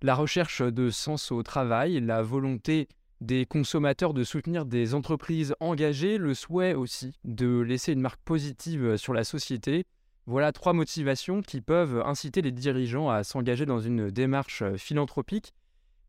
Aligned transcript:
La 0.00 0.14
recherche 0.14 0.62
de 0.62 0.90
sens 0.90 1.32
au 1.32 1.42
travail, 1.42 2.00
la 2.00 2.22
volonté 2.22 2.88
des 3.20 3.46
consommateurs 3.46 4.14
de 4.14 4.22
soutenir 4.22 4.64
des 4.64 4.94
entreprises 4.94 5.56
engagées, 5.58 6.18
le 6.18 6.34
souhait 6.34 6.74
aussi 6.74 7.18
de 7.24 7.58
laisser 7.58 7.94
une 7.94 8.00
marque 8.00 8.20
positive 8.20 8.96
sur 8.96 9.12
la 9.12 9.24
société. 9.24 9.86
Voilà 10.26 10.52
trois 10.52 10.72
motivations 10.72 11.42
qui 11.42 11.60
peuvent 11.60 12.00
inciter 12.06 12.42
les 12.42 12.52
dirigeants 12.52 13.10
à 13.10 13.24
s'engager 13.24 13.66
dans 13.66 13.80
une 13.80 14.10
démarche 14.10 14.62
philanthropique. 14.76 15.52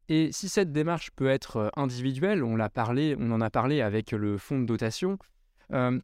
Et 0.07 0.31
si 0.31 0.49
cette 0.49 0.71
démarche 0.71 1.09
peut 1.11 1.29
être 1.29 1.71
individuelle, 1.75 2.43
on, 2.43 2.55
l'a 2.55 2.69
parlé, 2.69 3.15
on 3.19 3.31
en 3.31 3.41
a 3.41 3.49
parlé 3.49 3.81
avec 3.81 4.11
le 4.11 4.37
fonds 4.37 4.59
de 4.59 4.65
dotation, 4.65 5.17
euh, 5.71 5.99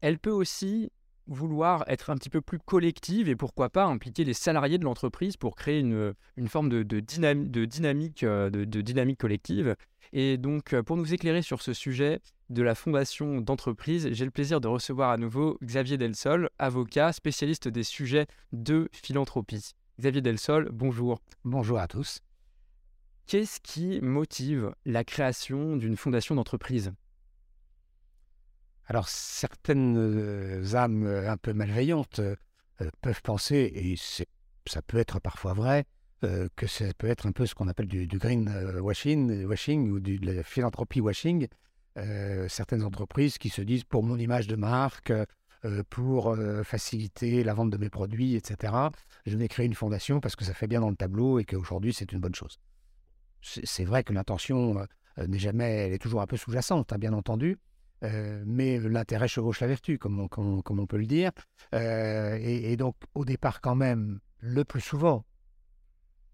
elle 0.00 0.18
peut 0.18 0.30
aussi 0.30 0.90
vouloir 1.28 1.84
être 1.86 2.10
un 2.10 2.16
petit 2.16 2.30
peu 2.30 2.40
plus 2.40 2.58
collective 2.58 3.28
et 3.28 3.36
pourquoi 3.36 3.68
pas 3.68 3.84
impliquer 3.84 4.24
les 4.24 4.34
salariés 4.34 4.78
de 4.78 4.84
l'entreprise 4.84 5.36
pour 5.36 5.54
créer 5.54 5.80
une, 5.80 6.14
une 6.36 6.48
forme 6.48 6.68
de, 6.68 6.82
de, 6.82 7.00
de 7.00 7.64
dynamique, 7.64 8.22
euh, 8.22 8.50
de, 8.50 8.64
de, 8.64 8.80
dynamique 8.80 9.18
collective. 9.18 9.76
Et 10.12 10.38
donc, 10.38 10.72
euh, 10.72 10.82
pour 10.82 10.96
nous 10.96 11.12
éclairer 11.12 11.42
sur 11.42 11.60
ce 11.62 11.72
sujet 11.74 12.20
de 12.48 12.62
la 12.62 12.74
fondation 12.74 13.40
d'entreprise, 13.40 14.08
j'ai 14.12 14.24
le 14.24 14.30
plaisir 14.30 14.60
de 14.60 14.68
recevoir 14.68 15.10
à 15.10 15.18
nouveau 15.18 15.58
Xavier 15.62 15.98
Delsol, 15.98 16.48
avocat, 16.58 17.12
spécialiste 17.12 17.68
des 17.68 17.82
sujets 17.84 18.26
de 18.52 18.88
philanthropie. 18.92 19.72
Xavier 20.00 20.22
Delsol, 20.22 20.70
bonjour. 20.72 21.20
Bonjour 21.44 21.78
à 21.78 21.88
tous. 21.88 22.20
Qu'est-ce 23.26 23.60
qui 23.60 24.00
motive 24.00 24.72
la 24.86 25.04
création 25.04 25.76
d'une 25.76 25.98
fondation 25.98 26.34
d'entreprise? 26.34 26.92
Alors, 28.88 29.08
certaines 29.08 29.98
euh, 29.98 30.74
âmes 30.74 31.06
euh, 31.06 31.30
un 31.30 31.36
peu 31.36 31.52
malveillantes 31.52 32.20
euh, 32.20 32.36
peuvent 33.02 33.20
penser, 33.22 33.70
et 33.74 33.96
ça 34.66 34.82
peut 34.82 34.98
être 34.98 35.20
parfois 35.20 35.52
vrai, 35.52 35.84
que 36.56 36.66
ça 36.66 36.84
peut 36.98 37.06
être 37.06 37.26
un 37.26 37.32
peu 37.32 37.46
ce 37.46 37.54
qu'on 37.54 37.68
appelle 37.68 37.86
du, 37.86 38.08
green 38.08 38.48
washing, 38.80 39.44
washing 39.44 39.88
ou 39.88 40.00
du, 40.00 40.18
de 40.18 40.32
la 40.32 40.42
philanthropie 40.42 41.00
washing. 41.00 41.46
certaines 42.48 42.82
entreprises 42.82 43.38
qui 43.38 43.50
se 43.50 43.62
disent 43.62 43.84
pour 43.84 44.02
mon 44.02 44.16
image 44.18 44.48
de 44.48 44.56
marque, 44.56 45.12
pour 45.90 46.36
faciliter 46.64 47.44
la 47.44 47.54
vente 47.54 47.70
de 47.70 47.76
mes 47.76 47.88
produits, 47.88 48.34
etc., 48.34 48.72
je 49.26 49.36
vais 49.36 49.46
créer 49.46 49.66
une 49.66 49.74
fondation 49.74 50.18
parce 50.18 50.34
que 50.34 50.44
ça 50.44 50.54
fait 50.54 50.66
bien 50.66 50.80
dans 50.80 50.90
le 50.90 50.96
tableau 50.96 51.38
et 51.38 51.44
qu'aujourd'hui 51.44 51.92
c'est 51.92 52.10
une 52.10 52.18
bonne 52.18 52.34
chose. 52.34 52.58
C'est 53.40 53.84
vrai 53.84 54.02
que 54.02 54.12
l'intention 54.12 54.86
n'est 55.24 55.38
jamais, 55.38 55.86
elle 55.86 55.92
est 55.92 56.02
toujours 56.02 56.20
un 56.20 56.26
peu 56.26 56.36
sous-jacente, 56.36 56.92
hein, 56.92 56.98
bien 56.98 57.12
entendu, 57.12 57.58
euh, 58.04 58.42
mais 58.46 58.78
l'intérêt 58.78 59.28
chevauche 59.28 59.60
la 59.60 59.66
vertu, 59.66 59.98
comme 59.98 60.20
on, 60.20 60.86
peut 60.86 60.98
le 60.98 61.06
dire. 61.06 61.32
Euh, 61.74 62.38
et, 62.40 62.76
donc, 62.76 62.96
au 63.14 63.24
départ, 63.24 63.60
quand 63.60 63.74
même, 63.74 64.20
le 64.38 64.64
plus 64.64 64.80
souvent, 64.80 65.24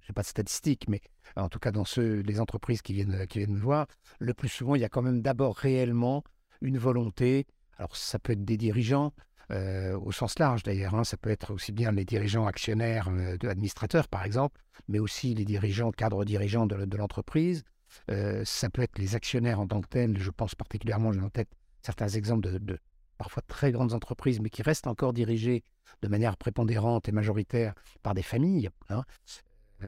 je 0.00 0.10
n'ai 0.10 0.14
pas 0.14 0.22
de 0.22 0.26
statistiques, 0.26 0.88
mais 0.88 1.00
en 1.36 1.48
tout 1.48 1.58
cas 1.58 1.72
dans 1.72 1.86
ceux, 1.86 2.20
les 2.20 2.38
entreprises 2.38 2.82
qui 2.82 2.92
viennent, 2.92 3.26
qui 3.26 3.38
viennent 3.38 3.54
me 3.54 3.60
voir, 3.60 3.86
le 4.18 4.34
plus 4.34 4.50
souvent, 4.50 4.74
il 4.74 4.82
y 4.82 4.84
a 4.84 4.90
quand 4.90 5.02
même 5.02 5.22
d'abord 5.22 5.56
réellement 5.56 6.22
une 6.60 6.78
volonté. 6.78 7.46
Alors, 7.78 7.96
ça 7.96 8.18
peut 8.18 8.32
être 8.34 8.44
des 8.44 8.58
dirigeants, 8.58 9.14
euh, 9.50 9.98
au 9.98 10.12
sens 10.12 10.38
large 10.38 10.62
d'ailleurs. 10.62 10.94
Hein, 10.94 11.04
ça 11.04 11.16
peut 11.16 11.30
être 11.30 11.54
aussi 11.54 11.72
bien 11.72 11.92
les 11.92 12.04
dirigeants 12.04 12.46
actionnaires, 12.46 13.08
administrateurs 13.42 14.08
par 14.08 14.24
exemple, 14.24 14.60
mais 14.88 14.98
aussi 14.98 15.34
les 15.34 15.46
dirigeants, 15.46 15.90
cadres 15.90 16.26
dirigeants 16.26 16.66
de 16.66 16.96
l'entreprise. 16.96 17.64
Euh, 18.10 18.44
ça 18.44 18.70
peut 18.70 18.82
être 18.82 18.98
les 18.98 19.14
actionnaires 19.14 19.60
en 19.60 19.66
tant 19.66 19.80
que 19.80 19.88
tels. 19.88 20.18
Je 20.18 20.30
pense 20.30 20.54
particulièrement, 20.54 21.12
j'ai 21.12 21.20
en 21.20 21.30
tête 21.30 21.48
certains 21.82 22.08
exemples 22.08 22.58
de, 22.58 22.78
parfois 23.18 23.42
très 23.46 23.72
grandes 23.72 23.92
entreprises, 23.92 24.40
mais 24.40 24.50
qui 24.50 24.62
restent 24.62 24.86
encore 24.86 25.12
dirigées 25.12 25.64
de 26.02 26.08
manière 26.08 26.36
prépondérante 26.36 27.08
et 27.08 27.12
majoritaire 27.12 27.74
par 28.02 28.14
des 28.14 28.22
familles. 28.22 28.70
Hein. 28.90 29.04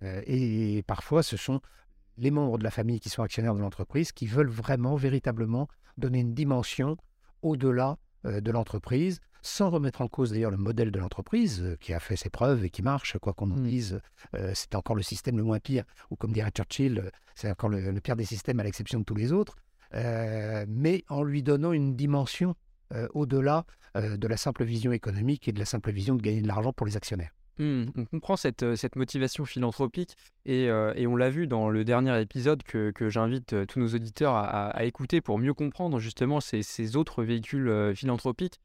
Euh, 0.02 0.22
et 0.26 0.82
parfois, 0.86 1.22
ce 1.22 1.36
sont 1.36 1.60
les 2.18 2.30
membres 2.30 2.58
de 2.58 2.64
la 2.64 2.70
famille 2.70 3.00
qui 3.00 3.10
sont 3.10 3.22
actionnaires 3.22 3.54
de 3.54 3.60
l'entreprise 3.60 4.12
qui 4.12 4.26
veulent 4.26 4.48
vraiment, 4.48 4.96
véritablement 4.96 5.68
donner 5.98 6.20
une 6.20 6.34
dimension 6.34 6.96
au-delà 7.42 7.98
euh, 8.24 8.40
de 8.40 8.50
l'entreprise, 8.50 9.20
sans 9.46 9.70
remettre 9.70 10.02
en 10.02 10.08
cause 10.08 10.32
d'ailleurs 10.32 10.50
le 10.50 10.56
modèle 10.56 10.90
de 10.90 10.98
l'entreprise 10.98 11.62
euh, 11.62 11.76
qui 11.80 11.94
a 11.94 12.00
fait 12.00 12.16
ses 12.16 12.30
preuves 12.30 12.64
et 12.64 12.70
qui 12.70 12.82
marche, 12.82 13.16
quoi 13.18 13.32
qu'on 13.32 13.50
en 13.52 13.56
mmh. 13.56 13.62
dise. 13.62 14.00
Euh, 14.34 14.50
c'est 14.54 14.74
encore 14.74 14.96
le 14.96 15.02
système 15.02 15.36
le 15.36 15.44
moins 15.44 15.60
pire, 15.60 15.84
ou 16.10 16.16
comme 16.16 16.32
dirait 16.32 16.50
Churchill, 16.50 17.10
c'est 17.34 17.50
encore 17.50 17.70
le, 17.70 18.00
pire 18.00 18.16
des 18.16 18.24
systèmes 18.24 18.60
à 18.60 18.64
l'exception 18.64 18.98
de 18.98 19.04
tous 19.04 19.14
les 19.14 19.32
autres, 19.32 19.56
mais 19.92 21.04
en 21.08 21.22
lui 21.22 21.42
donnant 21.42 21.72
une 21.72 21.94
dimension 21.96 22.54
au-delà 23.14 23.64
de 23.94 24.26
la 24.26 24.36
simple 24.36 24.64
vision 24.64 24.92
économique 24.92 25.48
et 25.48 25.52
de 25.52 25.58
la 25.58 25.64
simple 25.64 25.90
vision 25.90 26.16
de 26.16 26.22
gagner 26.22 26.42
de 26.42 26.48
l'argent 26.48 26.72
pour 26.72 26.86
les 26.86 26.96
actionnaires. 26.96 27.30
Mmh, 27.58 27.84
on 27.96 28.04
comprend 28.04 28.36
cette, 28.36 28.74
cette 28.74 28.96
motivation 28.96 29.46
philanthropique 29.46 30.16
et, 30.44 30.64
et 30.64 31.06
on 31.06 31.16
l'a 31.16 31.30
vu 31.30 31.46
dans 31.46 31.70
le 31.70 31.84
dernier 31.84 32.20
épisode 32.20 32.62
que, 32.62 32.90
que 32.90 33.08
j'invite 33.08 33.66
tous 33.66 33.80
nos 33.80 33.88
auditeurs 33.88 34.34
à, 34.34 34.68
à, 34.68 34.84
écouter 34.84 35.20
pour 35.20 35.38
mieux 35.38 35.54
comprendre 35.54 35.98
justement 35.98 36.40
ces, 36.40 36.62
ces 36.62 36.96
autres 36.96 37.22
véhicules 37.22 37.94
philanthropiques 37.94 38.60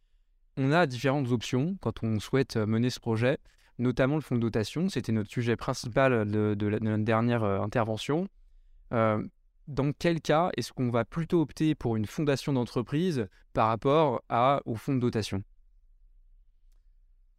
on 0.57 0.71
a 0.71 0.85
différentes 0.85 1.31
options 1.31 1.77
quand 1.81 2.03
on 2.03 2.19
souhaite 2.19 2.57
euh, 2.57 2.65
mener 2.65 2.89
ce 2.89 2.99
projet, 2.99 3.37
notamment 3.79 4.15
le 4.15 4.21
fonds 4.21 4.35
de 4.35 4.41
dotation. 4.41 4.89
C'était 4.89 5.11
notre 5.11 5.29
sujet 5.29 5.55
principal 5.55 6.29
de, 6.29 6.55
notre 6.55 7.03
dernière 7.03 7.43
euh, 7.43 7.61
intervention. 7.61 8.27
Euh, 8.93 9.23
dans 9.67 9.93
quel 9.93 10.19
cas 10.21 10.49
est-ce 10.57 10.73
qu'on 10.73 10.89
va 10.89 11.05
plutôt 11.05 11.41
opter 11.41 11.75
pour 11.75 11.95
une 11.95 12.05
fondation 12.05 12.53
d'entreprise 12.53 13.27
par 13.53 13.67
rapport 13.67 14.21
à, 14.27 14.61
au 14.65 14.75
fonds 14.75 14.95
de 14.95 14.99
dotation? 14.99 15.43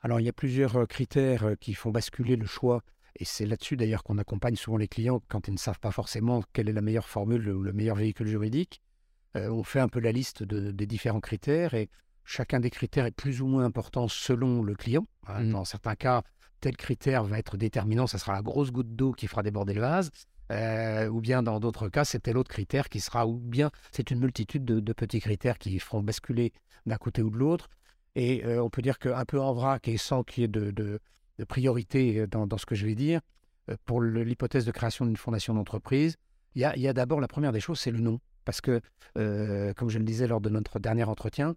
Alors, 0.00 0.19
il 0.19 0.25
y 0.25 0.29
a 0.29 0.33
plusieurs 0.33 0.89
critères 0.89 1.55
qui 1.61 1.75
font 1.75 1.91
basculer 1.91 2.37
le 2.37 2.47
choix. 2.47 2.83
Et 3.17 3.25
c'est 3.25 3.44
là-dessus 3.44 3.77
d'ailleurs 3.77 4.03
qu'on 4.03 4.17
accompagne 4.19 4.56
souvent 4.56 4.79
les 4.79 4.89
clients 4.89 5.21
quand 5.29 5.47
ils 5.47 5.53
ne 5.53 5.59
savent 5.59 5.79
pas 5.79 5.91
forcément 5.91 6.43
quelle 6.55 6.69
est 6.71 6.73
la 6.73 6.81
meilleure 6.81 7.09
formule 7.09 7.47
ou 7.50 7.62
le 7.62 7.73
meilleur 7.73 7.97
véhicule 7.97 8.27
juridique. 8.27 8.81
on 9.34 9.62
fait 9.62 9.81
un 9.81 9.89
peu 9.89 10.00
la 10.00 10.12
liste 10.12 10.43
des 10.43 10.87
différents 10.87 11.21
critères 11.21 11.75
et 11.75 11.91
Chacun 12.34 12.60
des 12.60 12.70
critères 12.70 13.04
est 13.04 13.10
plus 13.10 13.43
ou 13.43 13.47
moins 13.47 13.62
important 13.62 14.09
selon 14.09 14.62
le 14.62 14.75
client. 14.75 15.06
Hein. 15.26 15.43
Mmh. 15.43 15.53
Dans 15.53 15.66
certains 15.66 15.97
cas, 15.97 16.22
tel 16.62 16.78
critère 16.78 17.25
va 17.25 17.38
être 17.38 17.59
déterminant, 17.59 18.06
ça 18.06 18.16
sera 18.16 18.32
la 18.32 18.41
grosse 18.41 18.72
goutte 18.72 18.97
d'eau 18.97 19.12
qui 19.12 19.26
fera 19.26 19.43
déborder 19.43 19.75
le 19.75 19.82
vase. 19.82 20.10
Euh, 20.50 21.09
ou 21.09 21.20
bien 21.20 21.43
dans 21.43 21.60
d'autres 21.60 21.91
cas, 21.91 22.06
c'est 22.06 22.20
tel 22.20 22.38
autre 22.38 22.50
critère 22.50 22.88
qui 22.88 23.00
sera, 23.00 23.26
ou 23.26 23.37
bien 23.37 23.70
c'est 23.91 24.10
une 24.10 24.19
multitude 24.19 24.65
de, 24.65 24.93
petits 24.94 25.20
critères 25.20 25.59
qui 25.59 25.78
feront 25.78 26.03
basculer 26.03 26.54
d'un 26.87 26.97
côté 26.97 27.20
ou 27.20 27.28
de 27.28 27.37
l'autre. 27.37 27.69
Et 28.15 28.43
euh, 28.47 28.62
on 28.62 28.70
peut 28.70 28.81
dire 28.81 28.99
qu'un 28.99 29.26
peu 29.26 29.38
en 29.38 29.53
vrac 29.53 29.87
et 29.87 29.99
sans 29.99 30.22
qu'il 30.22 30.41
y 30.41 30.44
ait 30.44 30.49
de, 30.49 31.00
priorité 31.49 32.26
dans, 32.28 32.56
ce 32.56 32.64
que 32.64 32.75
je 32.75 32.87
vais 32.87 32.94
dire, 32.94 33.20
euh, 33.69 33.76
pour 33.84 34.00
l'hypothèse 34.00 34.64
de 34.64 34.72
création 34.72 35.04
d'une 35.04 35.19
fondation 35.19 35.53
d'entreprise, 35.53 36.16
il 36.54 36.62
y 36.62 36.64
a, 36.64 36.70
a 36.70 36.93
d'abord 36.94 37.20
la 37.20 37.28
première 37.28 37.53
des 37.53 37.60
choses, 37.60 37.78
c'est 37.78 37.91
le 37.91 38.00
nom. 38.00 38.20
Parce 38.47 38.62
que, 38.62 38.81
comme 39.14 39.91
je 39.91 39.99
le 39.99 40.04
disais 40.04 40.26
lors 40.26 40.41
de 40.41 40.49
notre 40.49 40.81
dernier 40.81 41.04
entretien, 41.04 41.54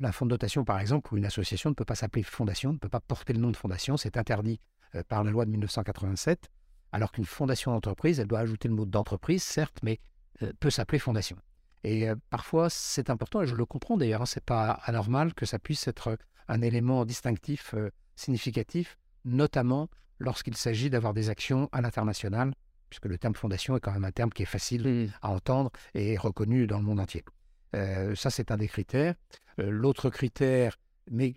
la 0.00 0.12
fonds 0.12 0.24
de 0.24 0.30
dotation, 0.30 0.64
par 0.64 0.80
exemple, 0.80 1.12
ou 1.12 1.18
une 1.18 1.26
association 1.26 1.70
ne 1.70 1.74
peut 1.74 1.84
pas 1.84 1.94
s'appeler 1.94 2.22
fondation, 2.22 2.72
ne 2.72 2.78
peut 2.78 2.88
pas 2.88 3.00
porter 3.00 3.32
le 3.32 3.40
nom 3.40 3.50
de 3.50 3.56
fondation, 3.56 3.96
c'est 3.96 4.16
interdit 4.16 4.60
euh, 4.94 5.02
par 5.06 5.22
la 5.24 5.30
loi 5.30 5.44
de 5.44 5.50
1987, 5.50 6.48
alors 6.92 7.12
qu'une 7.12 7.26
fondation 7.26 7.72
d'entreprise, 7.72 8.18
elle 8.18 8.26
doit 8.26 8.40
ajouter 8.40 8.68
le 8.68 8.74
mot 8.74 8.86
d'entreprise, 8.86 9.42
certes, 9.42 9.78
mais 9.82 10.00
euh, 10.42 10.52
peut 10.58 10.70
s'appeler 10.70 10.98
fondation. 10.98 11.36
Et 11.84 12.08
euh, 12.08 12.16
parfois, 12.30 12.70
c'est 12.70 13.10
important, 13.10 13.42
et 13.42 13.46
je 13.46 13.54
le 13.54 13.66
comprends 13.66 13.96
d'ailleurs, 13.96 14.22
hein, 14.22 14.26
c'est 14.26 14.44
pas 14.44 14.70
anormal 14.70 15.34
que 15.34 15.46
ça 15.46 15.58
puisse 15.58 15.86
être 15.86 16.16
un 16.48 16.62
élément 16.62 17.04
distinctif, 17.04 17.74
significatif, 18.16 18.96
notamment 19.24 19.88
lorsqu'il 20.18 20.56
s'agit 20.56 20.90
d'avoir 20.90 21.14
des 21.14 21.28
actions 21.28 21.68
à 21.72 21.80
l'international, 21.80 22.54
puisque 22.88 23.06
le 23.06 23.18
terme 23.18 23.34
fondation 23.34 23.76
est 23.76 23.80
quand 23.80 23.92
même 23.92 24.04
un 24.04 24.10
terme 24.10 24.30
qui 24.30 24.42
est 24.42 24.46
facile 24.46 24.88
mmh. 24.88 25.12
à 25.22 25.30
entendre 25.30 25.70
et 25.94 26.16
reconnu 26.16 26.66
dans 26.66 26.78
le 26.78 26.84
monde 26.84 27.00
entier. 27.00 27.24
Ça, 27.72 28.30
c'est 28.30 28.50
un 28.50 28.56
des 28.56 28.68
critères. 28.68 29.14
Euh, 29.60 29.70
l'autre 29.70 30.10
critère, 30.10 30.78
mais 31.10 31.34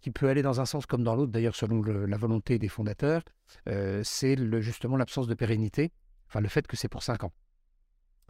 qui 0.00 0.10
peut 0.10 0.28
aller 0.28 0.42
dans 0.42 0.60
un 0.60 0.66
sens 0.66 0.86
comme 0.86 1.04
dans 1.04 1.14
l'autre, 1.14 1.32
d'ailleurs 1.32 1.54
selon 1.54 1.82
la 1.82 2.16
volonté 2.16 2.58
des 2.58 2.68
fondateurs, 2.68 3.22
euh, 3.68 4.02
c'est 4.04 4.36
justement 4.60 4.96
l'absence 4.96 5.28
de 5.28 5.34
pérennité, 5.34 5.92
enfin 6.26 6.40
le 6.40 6.48
fait 6.48 6.66
que 6.66 6.76
c'est 6.76 6.88
pour 6.88 7.04
cinq 7.04 7.22
ans. 7.22 7.32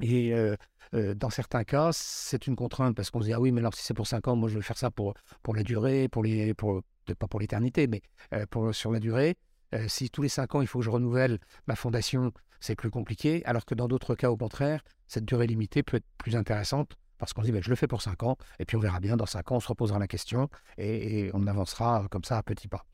Et 0.01 0.35
euh, 0.35 0.57
dans 1.15 1.31
certains 1.31 1.65
cas, 1.65 1.91
c'est 1.93 2.47
une 2.47 2.57
contrainte 2.57 2.95
parce 2.95 3.11
qu'on 3.11 3.21
se 3.21 3.27
dit 3.27 3.33
ah 3.33 3.41
oui, 3.41 3.53
mais 3.53 3.61
alors 3.61 3.75
si 3.75 3.83
c'est 3.85 3.95
pour 3.95 4.07
cinq 4.07 4.29
ans, 4.29 4.37
moi 4.37 4.51
je 4.51 4.57
veux 4.57 4.61
faire 4.61 4.77
ça 4.77 4.91
pour 4.91 5.15
la 5.55 5.63
durée, 5.63 6.09
pour 6.09 6.23
les 6.23 6.53
pour 6.53 6.83
pas 7.19 7.27
pour 7.27 7.41
l'éternité, 7.41 7.87
mais 7.87 8.03
sur 8.73 8.93
la 8.93 9.01
durée. 9.01 9.37
si 9.89 10.11
tous 10.11 10.23
les 10.23 10.29
cinq 10.29 10.55
ans 10.55 10.61
il 10.61 10.67
faut 10.67 10.81
que 10.81 10.85
je 10.85 10.91
renouvelle 10.91 11.39
ma 11.67 11.75
fondation, 11.75 12.33
c'est 12.61 12.77
plus 12.77 12.91
compliqué. 12.91 13.43
Alors 13.47 13.65
que 13.65 13.75
dans 13.75 13.89
d'autres 13.89 14.15
cas, 14.15 14.31
au 14.31 14.37
contraire, 14.37 14.85
cette 15.07 15.25
durée 15.25 15.47
limitée 15.47 15.83
peut 15.83 15.97
être 15.97 16.07
plus 16.19 16.37
intéressante 16.37 16.97
parce 17.23 17.35
qu'on 17.35 17.43
dit, 17.43 17.53
ben, 17.53 17.63
je 17.63 17.71
le 17.71 17.77
fais 17.77 17.87
pour 17.87 18.03
5 18.03 18.25
ans, 18.25 18.37
et 18.59 18.65
puis 18.65 18.77
on 18.77 18.81
verra 18.81 18.99
bien, 18.99 19.17
dans 19.17 19.27
5 19.27 19.53
ans, 19.53 19.57
on 19.59 19.61
se 19.61 19.69
reposera 19.69 20.01
la 20.01 20.09
question, 20.09 20.49
et, 20.77 21.31
on 21.35 21.47
avancera 21.47 22.05
comme 22.11 22.25
ça 22.25 22.37
à 22.37 22.43
petits 22.43 22.67
pas. 22.67 22.85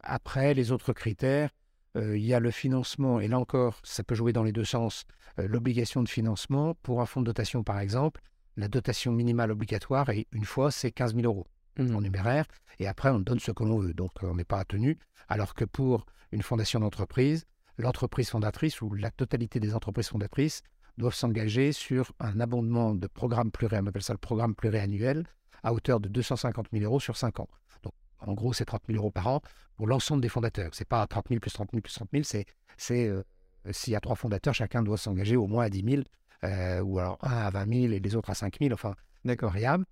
Après, 0.00 0.52
les 0.52 0.72
autres 0.72 0.92
critères, 0.92 1.50
euh, 1.96 2.18
il 2.18 2.24
y 2.24 2.34
a 2.34 2.40
le 2.40 2.50
financement, 2.50 3.20
et 3.20 3.28
là 3.28 3.38
encore, 3.38 3.78
ça 3.84 4.02
peut 4.02 4.16
jouer 4.16 4.32
dans 4.32 4.42
les 4.42 4.50
deux 4.50 4.64
sens, 4.64 5.04
euh, 5.38 5.46
l'obligation 5.46 6.02
de 6.02 6.08
financement. 6.08 6.74
Pour 6.82 7.02
un 7.02 7.06
fonds 7.06 7.20
de 7.20 7.26
dotation, 7.26 7.62
par 7.62 7.78
exemple, 7.78 8.20
la 8.56 8.66
dotation 8.66 9.12
minimale 9.12 9.52
obligatoire, 9.52 10.10
et 10.10 10.26
une 10.32 10.44
fois, 10.44 10.72
c'est 10.72 10.90
15 10.90 11.14
000 11.14 11.24
euros 11.24 11.46
mmh. 11.78 11.94
en 11.94 12.00
numéraire, 12.00 12.46
et 12.80 12.88
après, 12.88 13.10
on 13.10 13.20
donne 13.20 13.38
ce 13.38 13.52
que 13.52 13.62
l'on 13.62 13.78
veut, 13.78 13.94
donc 13.94 14.10
on 14.22 14.34
n'est 14.34 14.42
pas 14.42 14.64
tenu, 14.64 14.98
alors 15.28 15.54
que 15.54 15.64
pour 15.64 16.04
une 16.32 16.42
fondation 16.42 16.80
d'entreprise, 16.80 17.46
l'entreprise 17.78 18.28
fondatrice 18.28 18.82
ou 18.82 18.92
la 18.92 19.12
totalité 19.12 19.60
des 19.60 19.76
entreprises 19.76 20.08
fondatrices 20.08 20.62
doivent 20.98 21.14
s'engager 21.14 21.72
sur 21.72 22.12
un 22.20 22.40
abondement 22.40 22.94
de 22.94 23.06
programme 23.06 23.50
pluriannuel, 23.50 23.84
on 23.84 23.88
appelle 23.88 24.02
ça 24.02 24.12
le 24.12 24.18
programme 24.18 24.54
pluriannuel, 24.54 25.26
à 25.62 25.72
hauteur 25.72 26.00
de 26.00 26.08
250 26.08 26.68
000 26.72 26.84
euros 26.84 27.00
sur 27.00 27.16
5 27.16 27.40
ans. 27.40 27.48
Donc, 27.82 27.92
en 28.20 28.34
gros, 28.34 28.52
c'est 28.52 28.64
30 28.64 28.82
000 28.88 28.98
euros 28.98 29.10
par 29.10 29.26
an 29.26 29.40
pour 29.76 29.86
l'ensemble 29.86 30.22
des 30.22 30.28
fondateurs. 30.28 30.74
Ce 30.74 30.82
n'est 30.82 30.86
pas 30.86 31.06
30 31.06 31.28
000 31.28 31.40
plus 31.40 31.52
30 31.52 31.70
000 31.72 31.80
plus 31.80 31.94
30 31.94 32.08
000, 32.12 32.24
c'est, 32.24 32.46
c'est 32.76 33.08
euh, 33.08 33.22
s'il 33.70 33.92
y 33.92 33.96
a 33.96 34.00
trois 34.00 34.16
fondateurs, 34.16 34.54
chacun 34.54 34.82
doit 34.82 34.98
s'engager 34.98 35.36
au 35.36 35.46
moins 35.46 35.64
à 35.64 35.70
10 35.70 35.84
000, 35.84 36.02
euh, 36.44 36.80
ou 36.80 36.98
alors 36.98 37.18
un 37.22 37.36
à 37.36 37.50
20 37.50 37.80
000 37.82 37.92
et 37.92 38.00
les 38.00 38.16
autres 38.16 38.30
à 38.30 38.34
5 38.34 38.58
000, 38.60 38.72
enfin, 38.72 38.94
d'accord, 39.24 39.52
variable. 39.52 39.84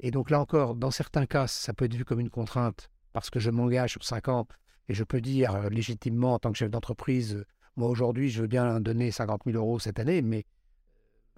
Et 0.00 0.10
donc 0.10 0.30
là 0.30 0.40
encore, 0.40 0.74
dans 0.74 0.90
certains 0.90 1.26
cas, 1.26 1.46
ça 1.46 1.72
peut 1.72 1.86
être 1.86 1.94
vu 1.94 2.04
comme 2.04 2.20
une 2.20 2.30
contrainte 2.30 2.90
parce 3.12 3.30
que 3.30 3.40
je 3.40 3.50
m'engage 3.50 3.92
sur 3.92 4.04
5 4.04 4.28
ans 4.28 4.46
et 4.88 4.94
je 4.94 5.04
peux 5.04 5.20
dire 5.20 5.54
euh, 5.54 5.68
légitimement 5.70 6.34
en 6.34 6.38
tant 6.38 6.52
que 6.52 6.58
chef 6.58 6.70
d'entreprise, 6.70 7.44
moi 7.76 7.88
aujourd'hui, 7.88 8.30
je 8.30 8.42
veux 8.42 8.48
bien 8.48 8.80
donner 8.80 9.10
50 9.10 9.42
000 9.46 9.56
euros 9.56 9.78
cette 9.78 9.98
année, 9.98 10.22
mais 10.22 10.44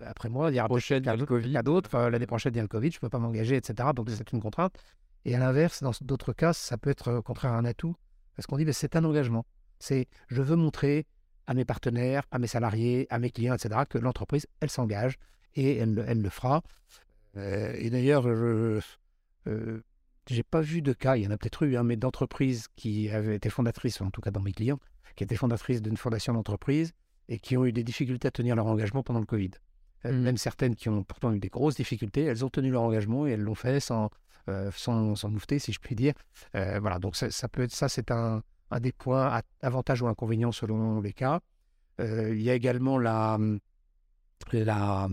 après 0.04 0.28
moi, 0.28 0.50
il 0.50 0.54
y 0.54 0.58
a 0.58 1.62
d'autres. 1.62 1.98
L'année 2.08 2.26
prochaine, 2.26 2.54
il 2.54 2.56
y 2.56 2.60
a 2.60 2.62
le 2.62 2.68
Covid, 2.68 2.90
je 2.90 2.96
ne 2.96 3.00
peux 3.00 3.08
pas 3.08 3.18
m'engager, 3.18 3.56
etc. 3.56 3.90
Donc 3.94 4.08
c'est 4.10 4.32
une 4.32 4.40
contrainte. 4.40 4.76
Et 5.24 5.34
à 5.34 5.38
l'inverse, 5.38 5.82
dans 5.82 5.92
d'autres 6.00 6.32
cas, 6.32 6.52
ça 6.52 6.78
peut 6.78 6.90
être 6.90 7.12
au 7.12 7.22
contraire 7.22 7.52
un 7.52 7.64
atout, 7.64 7.96
parce 8.36 8.46
qu'on 8.46 8.56
dit 8.56 8.64
que 8.64 8.72
c'est 8.72 8.94
un 8.96 9.04
engagement. 9.04 9.44
C'est 9.78 10.06
je 10.28 10.42
veux 10.42 10.56
montrer 10.56 11.06
à 11.46 11.54
mes 11.54 11.64
partenaires, 11.64 12.22
à 12.30 12.38
mes 12.38 12.46
salariés, 12.46 13.06
à 13.10 13.18
mes 13.18 13.30
clients, 13.30 13.54
etc., 13.54 13.80
que 13.88 13.98
l'entreprise, 13.98 14.46
elle 14.60 14.70
s'engage 14.70 15.18
et 15.54 15.78
elle, 15.78 16.04
elle, 16.06 16.22
le 16.22 16.28
fera. 16.28 16.62
Euh, 17.36 17.72
et 17.76 17.90
d'ailleurs, 17.90 18.22
je 18.22 18.80
euh, 20.30 20.42
pas 20.50 20.60
vu 20.60 20.82
de 20.82 20.92
cas, 20.92 21.16
il 21.16 21.24
y 21.24 21.26
en 21.26 21.30
a 21.30 21.36
peut-être 21.36 21.64
eu, 21.64 21.76
hein, 21.76 21.82
mais 21.82 21.96
d'entreprises 21.96 22.68
qui 22.76 23.10
avaient 23.10 23.36
été 23.36 23.50
fondatrices, 23.50 24.00
en 24.00 24.10
tout 24.10 24.20
cas 24.20 24.30
dans 24.30 24.40
mes 24.40 24.52
clients, 24.52 24.78
qui 25.16 25.24
étaient 25.24 25.36
fondatrices 25.36 25.82
d'une 25.82 25.96
fondation 25.96 26.32
d'entreprise 26.32 26.92
et 27.28 27.38
qui 27.38 27.56
ont 27.56 27.64
eu 27.64 27.72
des 27.72 27.84
difficultés 27.84 28.28
à 28.28 28.30
tenir 28.30 28.56
leur 28.56 28.66
engagement 28.66 29.02
pendant 29.02 29.20
le 29.20 29.26
Covid. 29.26 29.50
Euh, 30.04 30.12
mmh. 30.12 30.20
Même 30.20 30.36
certaines 30.36 30.74
qui 30.74 30.88
ont 30.88 31.02
pourtant 31.02 31.32
eu 31.32 31.38
des 31.38 31.48
grosses 31.48 31.76
difficultés, 31.76 32.22
elles 32.22 32.44
ont 32.44 32.48
tenu 32.48 32.70
leur 32.70 32.82
engagement 32.82 33.26
et 33.26 33.32
elles 33.32 33.42
l'ont 33.42 33.54
fait 33.54 33.80
sans, 33.80 34.10
euh, 34.48 34.70
sans, 34.74 35.14
sans 35.16 35.28
moufter, 35.28 35.58
si 35.58 35.72
je 35.72 35.80
puis 35.80 35.94
dire. 35.94 36.14
Euh, 36.54 36.78
voilà, 36.80 36.98
donc 36.98 37.16
ça, 37.16 37.48
peut 37.48 37.62
être 37.62 37.72
ça, 37.72 37.88
c'est 37.88 38.10
un, 38.10 38.42
un, 38.70 38.80
des 38.80 38.92
points 38.92 39.42
avantages 39.60 40.02
ou 40.02 40.06
inconvénients 40.06 40.52
selon 40.52 41.00
les 41.00 41.12
cas. 41.12 41.40
il 41.98 42.40
y 42.40 42.50
a 42.50 42.54
également 42.54 42.98
la, 42.98 43.38
la, 44.52 45.08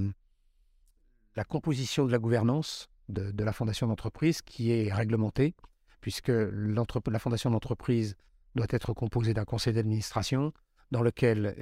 la 1.36 1.44
composition 1.44 2.06
de 2.06 2.12
la 2.12 2.20
gouvernance 2.20 2.88
de, 3.10 3.32
de 3.32 3.44
la 3.44 3.54
fondation 3.54 3.88
d'entreprise 3.88 4.42
qui 4.42 4.72
est 4.72 4.92
réglementée, 4.92 5.56
puisque 6.02 6.32
la 6.32 7.20
fondation 7.20 7.52
d'entreprise 7.52 8.16
doit 8.56 8.68
être 8.70 8.94
composée 8.94 9.34
d'un 9.34 9.46
conseil 9.46 9.74
d'administration 9.74 10.54
dans 10.92 11.02
lequel 11.02 11.56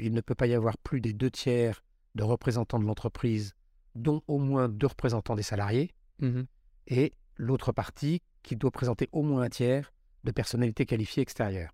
il 0.00 0.12
ne 0.12 0.20
peut 0.20 0.34
pas 0.34 0.46
y 0.46 0.54
avoir 0.54 0.76
plus 0.78 1.00
des 1.00 1.12
deux 1.12 1.30
tiers 1.30 1.82
de 2.14 2.22
représentants 2.22 2.78
de 2.78 2.84
l'entreprise, 2.84 3.54
dont 3.94 4.22
au 4.26 4.38
moins 4.38 4.68
deux 4.68 4.88
représentants 4.88 5.36
des 5.36 5.42
salariés, 5.42 5.92
mmh 6.18 6.42
et 6.86 7.14
l'autre 7.36 7.72
partie 7.72 8.20
qui 8.42 8.56
doit 8.56 8.70
présenter 8.70 9.08
au 9.12 9.22
moins 9.22 9.42
un 9.42 9.48
tiers 9.48 9.92
de 10.24 10.30
personnalités 10.32 10.84
qualifiées 10.84 11.22
extérieures. 11.22 11.70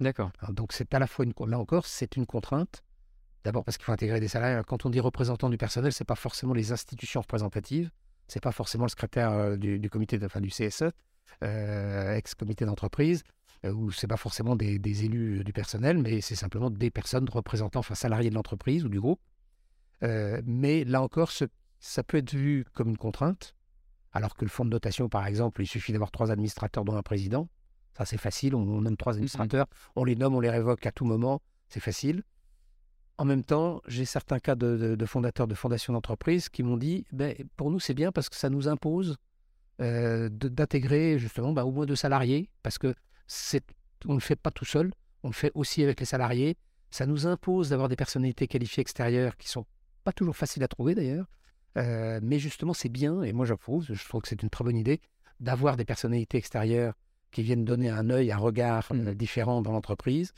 D'accord. 0.00 0.30
Donc 0.48 0.72
c'est 0.72 0.94
à 0.94 0.98
la 0.98 1.06
fois 1.06 1.24
une, 1.24 1.34
là 1.46 1.58
encore, 1.58 1.86
c'est 1.86 2.16
une 2.16 2.24
contrainte. 2.24 2.82
D'abord 3.44 3.62
parce 3.62 3.76
qu'il 3.76 3.84
faut 3.84 3.92
intégrer 3.92 4.20
des 4.20 4.28
salariés. 4.28 4.62
Quand 4.66 4.86
on 4.86 4.90
dit 4.90 5.00
représentant 5.00 5.50
du 5.50 5.58
personnel, 5.58 5.92
c'est 5.92 6.04
pas 6.04 6.14
forcément 6.14 6.54
les 6.54 6.72
institutions 6.72 7.20
représentatives, 7.20 7.90
c'est 8.28 8.42
pas 8.42 8.52
forcément 8.52 8.84
le 8.84 8.90
secrétaire 8.90 9.32
euh, 9.32 9.56
du, 9.56 9.90
comité, 9.90 10.18
de, 10.18 10.26
enfin, 10.26 10.40
du 10.40 10.50
CSE, 10.50 10.84
euh, 11.42 12.14
ex-comité 12.14 12.64
d'entreprise, 12.64 13.22
euh, 13.64 13.72
ou 13.72 13.90
c'est 13.90 14.06
pas 14.06 14.16
forcément 14.16 14.56
des, 14.56 14.78
des, 14.78 15.04
élus 15.04 15.44
du 15.44 15.52
personnel, 15.52 15.98
mais 15.98 16.20
c'est 16.20 16.34
simplement 16.34 16.70
des 16.70 16.90
personnes 16.90 17.28
représentant, 17.28 17.80
enfin 17.80 17.94
salariés 17.94 18.30
de 18.30 18.34
l'entreprise 18.34 18.84
ou 18.84 18.88
du 18.88 19.00
groupe, 19.00 19.20
euh, 20.02 20.40
mais 20.44 20.84
là 20.84 21.02
encore, 21.02 21.32
ça 21.80 22.02
peut 22.02 22.18
être 22.18 22.34
vu 22.34 22.64
comme 22.74 22.88
une 22.90 22.98
contrainte, 22.98 23.54
alors 24.12 24.36
que 24.36 24.44
le 24.44 24.50
fonds 24.50 24.64
de 24.64 24.70
dotation, 24.70 25.08
par 25.08 25.26
exemple, 25.26 25.62
il 25.62 25.66
suffit 25.66 25.92
d'avoir 25.92 26.10
trois 26.10 26.30
administrateurs 26.30 26.84
dont 26.84 26.96
un 26.96 27.02
président. 27.02 27.48
Ça, 27.96 28.04
c'est 28.04 28.18
facile. 28.18 28.54
On, 28.54 28.80
nomme 28.80 28.96
trois 28.96 29.12
mmh 29.12 29.16
administrateurs, 29.16 29.66
on 29.96 30.04
les 30.04 30.16
nomme, 30.16 30.34
on 30.34 30.40
les 30.40 30.50
révoque 30.50 30.84
à 30.86 30.92
tout 30.92 31.04
moment. 31.04 31.40
C'est 31.68 31.80
facile. 31.80 32.22
En 33.16 33.24
même 33.24 33.44
temps, 33.44 33.80
j'ai 33.86 34.04
certains 34.04 34.40
cas 34.40 34.56
de, 34.56 35.04
fondateurs 35.06 35.46
de 35.46 35.54
fondations 35.54 35.92
d'entreprise 35.92 36.48
qui 36.48 36.62
m'ont 36.62 36.76
dit 36.76 37.04
ben, 37.12 37.34
pour 37.56 37.70
nous, 37.70 37.78
c'est 37.78 37.94
bien 37.94 38.10
parce 38.10 38.28
que 38.28 38.36
ça 38.36 38.50
nous 38.50 38.66
impose 38.68 39.16
euh, 39.80 40.28
d'intégrer 40.30 41.18
justement 41.18 41.52
ben, 41.52 41.64
au 41.64 41.70
moins 41.70 41.86
deux 41.86 41.96
salariés, 41.96 42.50
parce 42.62 42.78
que 42.78 42.94
on 44.06 44.10
ne 44.10 44.14
le 44.14 44.20
fait 44.20 44.36
pas 44.36 44.50
tout 44.50 44.64
seul, 44.64 44.92
on 45.22 45.28
le 45.28 45.34
fait 45.34 45.52
aussi 45.54 45.82
avec 45.82 46.00
les 46.00 46.06
salariés. 46.06 46.56
Ça 46.90 47.06
nous 47.06 47.26
impose 47.26 47.70
d'avoir 47.70 47.88
des 47.88 47.96
personnalités 47.96 48.46
qualifiées 48.46 48.82
extérieures 48.82 49.36
qui 49.36 49.48
sont 49.48 49.64
pas 50.04 50.12
toujours 50.12 50.36
facile 50.36 50.62
à 50.62 50.68
trouver 50.68 50.94
d'ailleurs, 50.94 51.26
euh, 51.78 52.20
mais 52.22 52.38
justement 52.38 52.74
c'est 52.74 52.88
bien, 52.88 53.22
et 53.22 53.32
moi 53.32 53.46
j'approuve, 53.46 53.86
je 53.90 54.04
trouve 54.04 54.22
que 54.22 54.28
c'est 54.28 54.42
une 54.42 54.50
très 54.50 54.64
bonne 54.64 54.76
idée, 54.76 55.00
d'avoir 55.40 55.76
des 55.76 55.84
personnalités 55.84 56.38
extérieures 56.38 56.94
qui 57.32 57.42
viennent 57.42 57.64
donner 57.64 57.90
un 57.90 58.10
œil, 58.10 58.30
un 58.30 58.36
regard 58.36 58.92
mmh. 58.92 59.08
euh, 59.08 59.14
différent 59.14 59.62
dans 59.62 59.72
l'entreprise. 59.72 60.32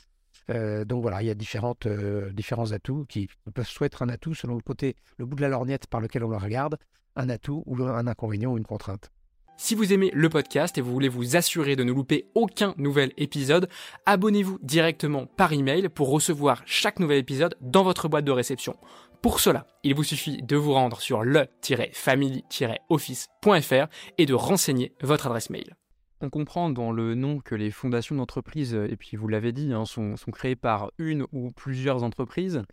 Euh, 0.49 0.85
donc 0.85 1.01
voilà, 1.01 1.21
il 1.21 1.27
y 1.27 1.31
a 1.31 1.35
différentes, 1.35 1.87
différents 1.87 2.71
atouts 2.71 3.05
qui 3.07 3.29
peuvent 3.53 3.67
soit 3.67 3.87
être 3.87 4.01
un 4.01 4.09
atout 4.09 4.33
selon 4.33 4.55
le 4.55 4.61
côté, 4.61 4.95
le 5.17 5.25
bout 5.25 5.35
de 5.35 5.41
la 5.41 5.49
lorgnette 5.49 5.87
par 5.87 6.01
lequel 6.01 6.23
on 6.23 6.29
le 6.29 6.37
regarde, 6.37 6.77
un 7.15 7.29
atout 7.29 7.63
ou 7.65 7.81
un 7.83 8.07
inconvénient 8.07 8.51
ou 8.51 8.57
une 8.57 8.65
contrainte. 8.65 9.11
Si 9.59 9.73
vous 9.73 9.91
aimez 9.91 10.11
le 10.13 10.29
podcast 10.29 10.77
et 10.77 10.81
vous 10.81 10.91
voulez 10.91 11.09
vous 11.09 11.35
assurer 11.35 11.75
de 11.75 11.83
ne 11.83 11.91
louper 11.91 12.27
aucun 12.35 12.75
nouvel 12.77 13.11
épisode, 13.17 13.67
abonnez-vous 14.05 14.59
directement 14.61 15.25
par 15.25 15.51
email 15.51 15.89
pour 15.89 16.11
recevoir 16.11 16.61
chaque 16.67 16.99
nouvel 16.99 17.17
épisode 17.17 17.55
dans 17.59 17.83
votre 17.83 18.07
boîte 18.07 18.25
de 18.25 18.31
réception. 18.31 18.77
Pour 19.23 19.39
cela, 19.39 19.65
il 19.83 19.95
vous 19.95 20.03
suffit 20.03 20.43
de 20.43 20.55
vous 20.55 20.73
rendre 20.73 21.01
sur 21.01 21.23
le-family-office.fr 21.23 23.87
et 24.19 24.27
de 24.27 24.33
renseigner 24.35 24.93
votre 25.01 25.25
adresse 25.25 25.49
mail. 25.49 25.75
On 26.19 26.29
comprend 26.29 26.69
dans 26.69 26.91
le 26.91 27.13
nom 27.13 27.39
que 27.39 27.53
les 27.53 27.69
fondations 27.69 28.15
d'entreprise, 28.15 28.73
et 28.73 28.97
puis 28.97 29.17
vous 29.17 29.27
l'avez 29.27 29.51
dit, 29.51 29.71
hein, 29.71 29.85
sont, 29.85 30.15
créées 30.31 30.55
par 30.55 30.91
une 30.97 31.25
ou 31.31 31.51
plusieurs 31.51 32.03
entreprises. 32.03 32.63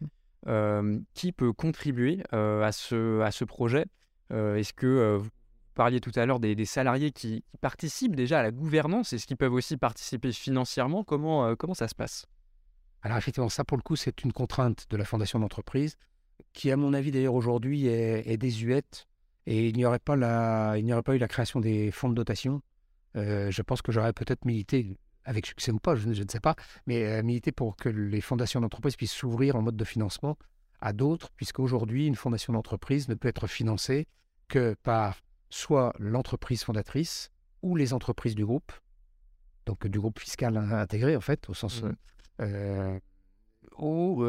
Euh, 0.47 0.99
qui 1.15 1.33
peut 1.33 1.55
contribuer 1.55 2.23
euh, 2.35 2.63
à, 2.63 2.71
ce, 2.71 3.23
à 3.23 3.31
ce 3.31 3.47
projet 3.47 3.87
euh, 4.31 4.57
Est-ce 4.57 4.75
que 4.75 5.17
vous 5.17 5.31
parliez 5.75 6.03
tout 6.03 6.13
à 6.17 6.27
l'heure 6.27 6.39
des, 6.39 6.67
salariés 6.67 7.13
qui, 7.13 7.43
participent 7.63 8.15
déjà 8.15 8.41
à 8.41 8.43
la 8.43 8.51
gouvernance? 8.51 9.15
Est-ce 9.15 9.27
qu'ils 9.27 9.39
peuvent 9.39 9.55
aussi 9.55 9.79
participer 9.79 10.33
financièrement? 10.33 11.03
Comment, 11.03 11.57
comment 11.57 11.73
ça 11.73 11.89
se 11.89 11.95
passe? 11.95 12.27
Alors 13.01 13.17
effectivement, 13.17 13.49
ça 13.49 13.65
pour 13.65 13.79
le 13.79 13.83
coup, 13.83 13.97
c'est 13.97 14.23
une 14.23 14.33
contrainte 14.33 14.87
de 14.91 14.97
la 14.99 15.07
fondation 15.07 15.39
d'entreprise 15.39 15.97
qui, 16.53 16.71
à 16.71 16.77
mon 16.77 16.93
avis, 16.93 17.11
d'ailleurs, 17.11 17.35
aujourd'hui 17.35 17.87
est, 17.87 18.37
désuète. 18.37 19.07
Et 19.47 19.69
il 19.69 19.77
n'y 19.77 19.85
aurait 19.85 19.99
pas 19.99 20.17
la, 20.17 20.75
il 20.79 20.85
n'y 20.85 20.93
aurait 20.93 21.03
pas 21.03 21.15
eu 21.15 21.19
la 21.19 21.29
création 21.29 21.61
des 21.61 21.91
fonds 21.91 22.09
de 22.09 22.15
dotation. 22.15 22.63
Euh, 23.17 23.51
je 23.51 23.63
pense 23.63 23.83
que 23.83 23.93
j'aurais 23.93 24.13
peut-être 24.13 24.45
milité 24.45 24.97
avec 25.25 25.47
succès 25.47 25.73
ou 25.73 25.79
pas, 25.79 25.95
je, 25.95 26.09
ne 26.09 26.29
sais 26.29 26.41
pas, 26.41 26.55
mais 26.87 27.05
euh, 27.07 27.23
milité 27.23 27.53
pour 27.53 27.77
que 27.77 27.89
les 27.89 28.21
fondations 28.21 28.61
d'entreprise 28.61 28.97
puissent 28.97 29.13
s'ouvrir 29.13 29.57
en 29.57 29.63
mode 29.63 29.77
de 29.77 29.85
financement 29.85 30.37
à 30.81 30.93
d'autres, 30.93 31.31
puisqu'aujourd'hui, 31.31 32.07
une 32.07 32.17
fondation 32.17 32.53
d'entreprise 32.53 33.09
ne 33.09 33.15
peut 33.15 33.29
être 33.29 33.47
financée 33.47 34.07
que 34.49 34.75
par 34.83 35.21
soit 35.49 35.95
l'entreprise 35.99 36.63
fondatrice 36.63 37.31
ou 37.63 37.77
les 37.77 37.95
entreprises 37.95 38.35
du 38.35 38.45
groupe, 38.45 38.73
donc 39.65 39.87
du 39.87 39.99
groupe 39.99 40.19
fiscal 40.19 40.57
intégré 40.57 41.17
en 41.17 41.23
fait, 41.23 41.49
au 41.49 41.55
sens, 41.55 41.83
mmh. 41.83 41.93
euh, 42.41 42.99
ou 43.79 44.25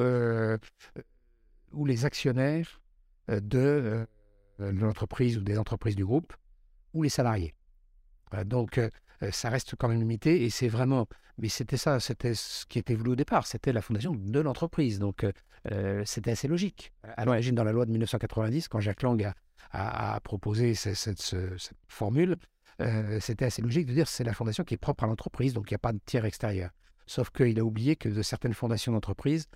ou 1.74 1.86
les 1.86 2.06
actionnaires 2.06 2.82
de 3.28 4.08
l'entreprise 4.60 5.38
ou 5.38 5.42
des 5.42 5.58
entreprises 5.58 5.98
du 5.98 6.06
groupe 6.06 6.34
ou 6.94 7.04
les 7.04 7.10
salariés. 7.10 7.54
Donc, 8.44 8.78
euh, 8.78 8.90
ça 9.32 9.50
reste 9.50 9.76
quand 9.78 9.88
même 9.88 10.00
limité 10.00 10.44
et 10.44 10.50
c'est 10.50 10.68
vraiment. 10.68 11.08
Mais 11.38 11.50
c'était 11.50 11.78
ça, 11.78 12.00
c'était 12.00 12.34
ce 12.34 12.66
qui 12.66 12.80
était 12.80 12.96
voulu 12.96 13.12
au 13.12 13.16
départ, 13.16 13.46
c'était 13.48 13.74
la 13.74 13.82
fondation 13.82 14.14
de 14.16 14.40
l'entreprise. 14.40 15.00
Donc, 15.00 15.26
c'était 16.06 16.32
assez 16.32 16.48
logique. 16.48 16.94
À 17.04 17.26
l'origine, 17.26 17.56
dans 17.56 17.66
la 17.66 17.74
loi 17.74 17.86
de 17.86 17.92
1990, 17.92 18.70
quand 18.70 18.80
Jacques 18.80 19.02
Lang 19.02 19.34
a, 19.72 20.20
proposé 20.24 20.76
cette, 20.76 21.36
formule, 21.90 22.38
c'était 23.20 23.46
assez 23.46 23.62
logique 23.62 23.88
de 23.88 23.94
dire 23.94 24.08
c'est 24.08 24.24
la 24.24 24.34
fondation 24.34 24.64
qui 24.64 24.76
est 24.76 24.78
propre 24.78 25.04
à 25.04 25.08
l'entreprise, 25.08 25.54
donc 25.54 25.70
il 25.70 25.74
n'y 25.74 25.76
a 25.76 25.80
pas 25.80 25.92
de 25.92 26.00
tiers 26.06 26.24
extérieur. 26.24 26.70
Sauf 27.06 27.32
qu'il 27.32 27.60
a 27.60 27.66
oublié 27.66 27.98
que 27.98 28.22
certaines 28.22 28.54
fondations 28.54 28.94
d'entreprise 28.94 29.48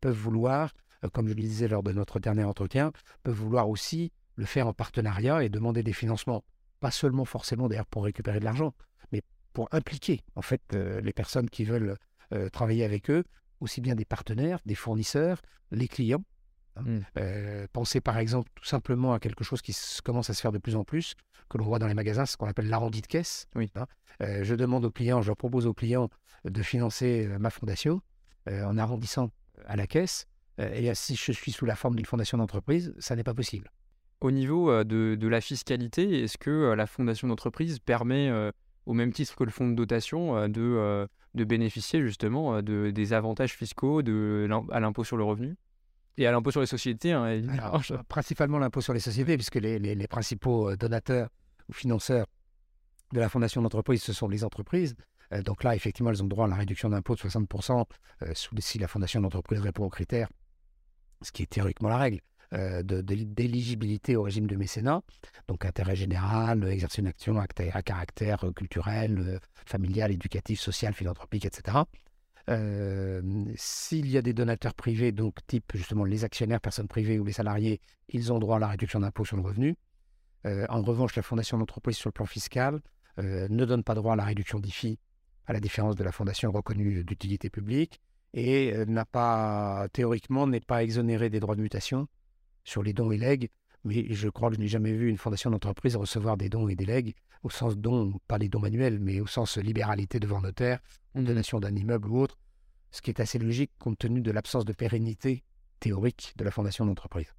peuvent 0.00 0.16
vouloir 0.18 0.72
euh, 1.04 1.08
comme 1.08 1.28
je 1.28 1.34
le 1.34 1.42
disais 1.42 1.68
lors 1.68 1.82
de 1.82 1.92
notre 1.92 2.18
dernier 2.18 2.44
entretien, 2.44 2.92
peuvent 3.22 3.34
vouloir 3.34 3.68
aussi 3.68 4.12
le 4.36 4.44
faire 4.44 4.68
en 4.68 4.72
partenariat 4.72 5.42
et 5.42 5.48
demander 5.48 5.82
des 5.82 5.92
financements. 5.92 6.44
Pas 6.80 6.90
seulement 6.90 7.24
forcément 7.24 7.68
d'ailleurs 7.68 7.86
pour 7.86 8.04
récupérer 8.04 8.40
de 8.40 8.44
l'argent, 8.44 8.74
mais 9.12 9.22
pour 9.52 9.68
impliquer 9.72 10.22
en 10.36 10.42
fait 10.42 10.62
euh, 10.74 11.00
les 11.00 11.12
personnes 11.12 11.50
qui 11.50 11.64
veulent 11.64 11.96
euh, 12.32 12.48
travailler 12.48 12.84
avec 12.84 13.10
eux, 13.10 13.24
aussi 13.60 13.80
bien 13.80 13.94
des 13.94 14.04
partenaires, 14.04 14.60
des 14.66 14.74
fournisseurs, 14.74 15.42
les 15.70 15.88
clients. 15.88 16.24
Hein. 16.76 16.82
Mmh. 17.16 17.66
pensez 17.72 18.00
par 18.00 18.18
exemple 18.18 18.48
tout 18.54 18.64
simplement 18.64 19.12
à 19.12 19.18
quelque 19.18 19.42
chose 19.42 19.62
qui 19.62 19.76
commence 20.04 20.30
à 20.30 20.34
se 20.34 20.40
faire 20.40 20.52
de 20.52 20.58
plus 20.58 20.76
en 20.76 20.84
plus, 20.84 21.14
que 21.48 21.58
l'on 21.58 21.64
voit 21.64 21.80
dans 21.80 21.88
les 21.88 21.94
magasins, 21.94 22.24
ce 22.24 22.36
qu'on 22.36 22.46
appelle 22.46 22.68
l'arrondi 22.68 23.00
de 23.00 23.08
caisse. 23.08 23.48
Oui. 23.56 23.68
Hein. 23.74 23.86
je 24.20 24.54
demande 24.54 24.84
aux 24.84 24.92
clients, 24.92 25.20
je 25.20 25.32
propose 25.32 25.66
aux 25.66 25.74
clients 25.74 26.08
de 26.44 26.62
financer 26.62 27.26
ma 27.40 27.50
fondation. 27.50 28.00
en 28.46 28.78
arrondissant 28.78 29.32
à 29.66 29.74
la 29.74 29.88
caisse. 29.88 30.26
et 30.58 30.94
si 30.94 31.16
je 31.16 31.32
suis 31.32 31.50
sous 31.50 31.66
la 31.66 31.74
forme 31.74 31.96
d'une 31.96 32.06
fondation 32.06 32.38
d'entreprise, 32.38 32.94
ça 33.00 33.16
n'est 33.16 33.24
pas 33.24 33.34
possible. 33.34 33.72
Au 34.20 34.30
niveau 34.32 34.82
de, 34.84 35.14
de 35.14 35.28
la 35.28 35.40
fiscalité, 35.40 36.24
est-ce 36.24 36.38
que 36.38 36.72
la 36.72 36.86
fondation 36.86 37.28
d'entreprise 37.28 37.78
permet, 37.78 38.32
au 38.86 38.92
même 38.92 39.12
titre 39.12 39.36
que 39.36 39.44
le 39.44 39.50
fonds 39.50 39.68
de 39.68 39.74
dotation, 39.74 40.48
de, 40.48 41.08
de 41.34 41.44
bénéficier 41.44 42.02
justement 42.02 42.60
de, 42.60 42.90
des 42.90 43.12
avantages 43.12 43.54
fiscaux 43.54 44.02
de, 44.02 44.48
à 44.72 44.80
l'impôt 44.80 45.04
sur 45.04 45.16
le 45.16 45.24
revenu? 45.24 45.56
Et 46.16 46.26
à 46.26 46.32
l'impôt 46.32 46.50
sur 46.50 46.60
les 46.60 46.66
sociétés 46.66 47.12
hein, 47.12 47.40
Principalement 48.08 48.58
l'impôt 48.58 48.80
sur 48.80 48.92
les 48.92 48.98
sociétés, 48.98 49.36
puisque 49.36 49.54
les, 49.54 49.78
les, 49.78 49.94
les, 49.94 50.08
principaux 50.08 50.74
donateurs 50.74 51.28
ou 51.68 51.72
financeurs 51.72 52.26
de 53.12 53.20
la 53.20 53.28
fondation 53.28 53.62
d'entreprise, 53.62 54.02
ce 54.02 54.12
sont 54.12 54.28
les 54.28 54.42
entreprises. 54.42 54.96
donc 55.44 55.62
là, 55.62 55.76
effectivement, 55.76 56.10
elles 56.10 56.22
ont 56.22 56.26
droit 56.26 56.46
à 56.46 56.48
la 56.48 56.56
réduction 56.56 56.88
d'impôt 56.88 57.14
de 57.14 57.20
60% 57.20 57.84
si 58.34 58.78
la 58.78 58.88
fondation 58.88 59.20
d'entreprise 59.20 59.60
répond 59.60 59.84
aux 59.84 59.90
critères, 59.90 60.28
ce 61.22 61.30
qui 61.30 61.44
est 61.44 61.46
théoriquement 61.46 61.88
la 61.88 61.98
règle. 61.98 62.18
Euh, 62.54 62.82
d'éligibilité 62.82 64.16
au 64.16 64.22
régime 64.22 64.46
de 64.46 64.56
mécénat, 64.56 65.02
donc 65.48 65.66
intérêt 65.66 65.94
général, 65.94 66.64
exercer 66.64 67.02
une 67.02 67.08
action 67.08 67.38
à 67.38 67.46
caractère 67.82 68.42
euh, 68.42 68.52
culturel, 68.52 69.18
euh, 69.18 69.38
familial, 69.66 70.12
éducatif, 70.12 70.58
social, 70.58 70.94
philanthropique, 70.94 71.44
etc. 71.44 71.76
S'il 73.56 74.10
y 74.10 74.16
a 74.16 74.22
des 74.22 74.32
donateurs 74.32 74.72
privés, 74.72 75.12
donc 75.12 75.34
type 75.46 75.72
justement 75.74 76.04
les 76.04 76.24
actionnaires, 76.24 76.62
personnes 76.62 76.88
privées 76.88 77.18
ou 77.18 77.24
les 77.24 77.32
salariés, 77.32 77.82
ils 78.08 78.32
ont 78.32 78.38
droit 78.38 78.56
à 78.56 78.60
la 78.60 78.68
réduction 78.68 79.00
d'impôt 79.00 79.26
sur 79.26 79.36
le 79.36 79.42
revenu. 79.42 79.76
en 80.46 80.80
revanche, 80.80 81.14
la 81.16 81.22
fondation 81.22 81.58
d'entreprise 81.58 81.98
sur 81.98 82.08
le 82.08 82.12
plan 82.12 82.24
fiscal 82.24 82.80
ne 83.18 83.64
donne 83.66 83.84
pas 83.84 83.94
droit 83.94 84.14
à 84.14 84.16
la 84.16 84.24
réduction 84.24 84.60
d'IFI, 84.60 84.98
à 85.44 85.52
la 85.52 85.60
différence 85.60 85.96
de 85.96 86.04
la 86.04 86.10
fondation 86.10 86.50
reconnue 86.50 87.04
d'utilité 87.04 87.50
publique, 87.50 88.00
et 88.32 88.72
n'a 88.86 89.04
pas, 89.04 89.86
théoriquement, 89.92 90.46
n'est 90.46 90.60
pas 90.60 90.82
exonérée 90.82 91.28
des 91.28 91.40
droits 91.40 91.54
de 91.54 91.60
mutation 91.60 92.08
sur 92.68 92.82
les 92.82 92.92
dons 92.92 93.10
et 93.10 93.16
legs, 93.16 93.48
mais 93.84 94.12
je 94.12 94.28
crois 94.28 94.50
que 94.50 94.56
je 94.56 94.60
n'ai 94.60 94.68
jamais 94.68 94.92
vu 94.92 95.08
une 95.08 95.16
fondation 95.16 95.50
d'entreprise 95.50 95.96
recevoir 95.96 96.36
des 96.36 96.48
dons 96.48 96.68
et 96.68 96.76
des 96.76 96.84
legs, 96.84 97.14
au 97.42 97.50
sens 97.50 97.76
dons, 97.76 98.18
pas 98.28 98.38
les 98.38 98.48
dons 98.48 98.60
manuels, 98.60 98.98
mais 98.98 99.20
au 99.20 99.26
sens 99.26 99.56
libéralité 99.56 100.20
devant 100.20 100.40
notaire, 100.40 100.80
une 101.14 101.24
donation 101.24 101.60
d'un 101.60 101.74
immeuble 101.74 102.08
ou 102.08 102.20
autre, 102.20 102.38
ce 102.90 103.00
qui 103.00 103.10
est 103.10 103.20
assez 103.20 103.38
logique 103.38 103.70
compte 103.78 103.98
tenu 103.98 104.20
de 104.20 104.30
l'absence 104.30 104.64
de 104.64 104.72
pérennité 104.72 105.44
théorique 105.80 106.34
de 106.36 106.44
la 106.44 106.50
fondation 106.50 106.84
d'entreprise. 106.84 107.32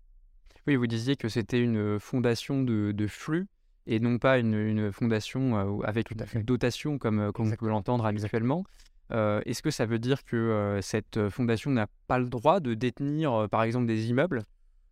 Oui, 0.67 0.75
vous 0.75 0.87
disiez 0.87 1.15
que 1.15 1.29
c'était 1.29 1.61
une 1.61 1.99
fondation 1.99 2.63
de, 2.63 3.07
flux 3.07 3.47
et 3.85 3.99
non 3.99 4.17
pas 4.17 4.39
une, 4.39 4.91
fondation 4.91 5.57
euh, 5.57 5.83
avec 5.83 6.11
une 6.11 6.43
dotation 6.43 6.97
comme, 6.97 7.19
euh, 7.19 7.31
comme 7.31 7.51
on 7.51 7.55
peut 7.55 7.69
l'entendre 7.69 8.05
habituellement. 8.05 8.63
Euh, 9.11 9.41
est-ce 9.45 9.63
que 9.63 9.71
ça 9.71 9.85
veut 9.85 9.97
dire 9.97 10.23
que 10.23 10.79
cette 10.81 11.29
fondation 11.29 11.71
n'a 11.71 11.87
pas 12.07 12.19
le 12.19 12.29
droit 12.29 12.59
de 12.59 12.75
détenir, 12.75 13.47
par 13.49 13.63
exemple, 13.63 13.87
des 13.87 14.09
immeubles? 14.09 14.43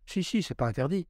Si, 0.08 0.24
si, 0.24 0.42
c'est 0.42 0.54
pas 0.54 0.66
interdit. 0.66 1.06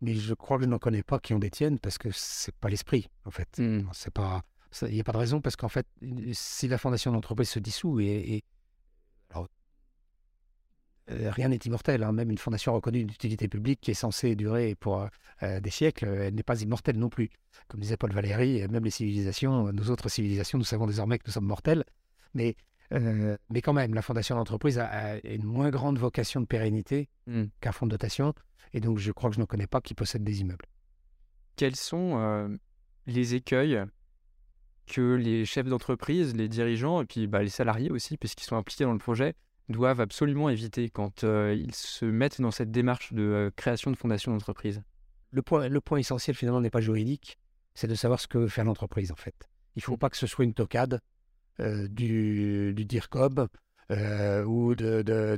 Mais 0.00 0.14
je 0.14 0.32
crois 0.34 0.58
que 0.58 0.64
je 0.64 0.68
n'en 0.68 0.78
connais 0.78 1.02
pas 1.02 1.18
qui 1.18 1.34
en 1.34 1.40
détiennent 1.40 1.78
parce 1.80 1.98
que 1.98 2.08
c'est 2.12 2.54
pas 2.54 2.68
l'esprit, 2.68 3.08
en 3.24 3.30
fait. 3.30 3.58
Mmh. 3.58 3.88
C'est 3.92 4.12
pas. 4.12 4.42
Il 4.82 4.94
n'y 4.94 5.00
a 5.00 5.04
pas 5.04 5.12
de 5.12 5.18
raison 5.18 5.40
parce 5.40 5.56
qu'en 5.56 5.68
fait, 5.68 5.86
si 6.32 6.68
la 6.68 6.78
fondation 6.78 7.10
d'entreprise 7.10 7.48
se 7.48 7.58
dissout 7.58 8.00
et. 8.00 8.44
alors, 9.30 9.48
euh, 11.10 11.30
rien 11.30 11.48
n'est 11.48 11.56
immortel. 11.56 12.04
Hein. 12.04 12.12
Même 12.12 12.30
une 12.30 12.38
fondation 12.38 12.74
reconnue 12.74 13.04
d'utilité 13.04 13.48
publique 13.48 13.80
qui 13.80 13.90
est 13.90 13.94
censée 13.94 14.36
durer 14.36 14.74
pour 14.76 15.00
euh, 15.00 15.08
euh, 15.42 15.60
des 15.60 15.70
siècles, 15.70 16.06
elle 16.06 16.34
n'est 16.34 16.42
pas 16.42 16.60
immortelle 16.60 16.98
non 16.98 17.08
plus. 17.08 17.30
Comme 17.66 17.80
disait 17.80 17.96
Paul 17.96 18.12
Valéry, 18.12 18.68
même 18.68 18.84
les 18.84 18.90
civilisations, 18.90 19.72
nos 19.72 19.90
autres 19.90 20.08
civilisations, 20.08 20.58
nous 20.58 20.64
savons 20.64 20.86
désormais 20.86 21.18
que 21.18 21.24
nous 21.26 21.32
sommes 21.32 21.46
mortels. 21.46 21.84
Mais 22.34 22.56
euh, 22.92 23.36
mais 23.50 23.60
quand 23.60 23.72
même, 23.72 23.94
la 23.94 24.02
fondation 24.02 24.36
d'entreprise 24.36 24.78
a, 24.78 25.18
une 25.26 25.44
moins 25.44 25.70
grande 25.70 25.98
vocation 25.98 26.40
de 26.40 26.46
pérennité 26.46 27.08
mmh. 27.26 27.44
qu'un 27.60 27.72
fonds 27.72 27.86
de 27.86 27.90
dotation. 27.90 28.34
Et 28.72 28.80
donc, 28.80 28.98
je 28.98 29.12
crois 29.12 29.30
que 29.30 29.36
je 29.36 29.40
ne 29.40 29.46
connais 29.46 29.66
pas 29.66 29.80
qui 29.80 29.94
possède 29.94 30.24
des 30.24 30.40
immeubles. 30.40 30.66
Quels 31.56 31.76
sont 31.76 32.18
euh, 32.18 32.48
les 33.06 33.34
écueils 33.34 33.82
que 34.86 35.14
les 35.14 35.44
chefs 35.44 35.66
d'entreprise, 35.66 36.34
les 36.34 36.48
dirigeants 36.48 37.02
et 37.02 37.04
puis 37.04 37.26
bah, 37.26 37.42
les 37.42 37.50
salariés 37.50 37.90
aussi, 37.90 38.16
puisqu'ils 38.16 38.44
sont 38.44 38.56
impliqués 38.56 38.84
dans 38.84 38.92
le 38.92 38.98
projet, 38.98 39.34
doivent 39.68 40.00
absolument 40.00 40.48
éviter 40.48 40.88
quand 40.88 41.24
euh, 41.24 41.54
ils 41.54 41.74
se 41.74 42.06
mettent 42.06 42.40
dans 42.40 42.50
cette 42.50 42.70
démarche 42.70 43.12
de 43.12 43.52
création 43.54 43.90
de 43.90 43.96
fondation 43.96 44.32
d'entreprise? 44.32 44.82
Le 45.30 45.42
point, 45.42 45.68
le 45.68 45.80
point 45.82 45.98
essentiel 45.98 46.34
finalement 46.34 46.62
n'est 46.62 46.70
pas 46.70 46.80
juridique, 46.80 47.38
c'est 47.74 47.86
de 47.86 47.94
savoir 47.94 48.18
ce 48.18 48.26
que 48.26 48.38
veut 48.38 48.48
faire 48.48 48.64
l'entreprise 48.64 49.12
en 49.12 49.16
fait. 49.16 49.34
Il 49.76 49.80
ne 49.80 49.82
faut 49.82 49.94
mmh. 49.94 49.98
pas 49.98 50.08
que 50.08 50.16
ce 50.16 50.26
soit 50.26 50.44
une 50.44 50.54
tocade 50.54 51.00
du, 51.60 52.72
du 52.74 52.84
DIRCOB 52.84 53.48
euh, 53.90 54.44
ou 54.44 54.74
de, 54.74 55.36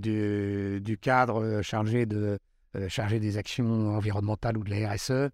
du, 0.81 0.99
cadre 0.99 1.63
chargé, 1.63 2.05
de, 2.07 2.39
euh, 2.77 2.89
chargé 2.89 3.21
des 3.21 3.37
actions 3.37 3.95
environnementales 3.95 4.59
ou 4.59 4.65
de 4.65 4.71
la 4.71 4.93
RSE. 4.93 5.31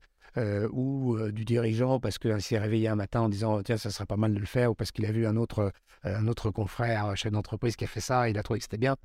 ou 0.70 1.16
du 1.30 1.46
dirigeant 1.46 1.98
parce 1.98 2.18
qu'il 2.18 2.40
s'est 2.42 2.58
réveillé 2.58 2.88
un 2.88 2.96
matin 2.96 3.22
en 3.22 3.28
disant 3.30 3.62
tiens 3.62 3.78
ça 3.78 3.88
serait 3.90 4.04
pas 4.04 4.18
mal 4.18 4.34
de 4.34 4.38
le 4.38 4.44
faire 4.44 4.70
ou 4.70 4.74
parce 4.74 4.92
qu'il 4.92 5.06
a 5.06 5.12
vu 5.12 5.26
un 5.26 5.36
autre, 5.36 5.72
un 6.04 6.28
autre 6.28 6.50
confrère 6.50 7.16
chef 7.16 7.32
d'entreprise 7.32 7.74
qui 7.74 7.84
a 7.84 7.86
fait 7.86 8.00
ça 8.00 8.28
et 8.28 8.32
il 8.32 8.38
a 8.38 8.42
trouvé 8.42 8.58
que 8.58 8.64
c'était 8.64 8.76
bien. 8.76 8.96